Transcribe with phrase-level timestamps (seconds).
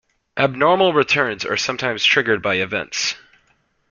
[0.35, 3.13] Abnormal returns are sometimes triggered by events.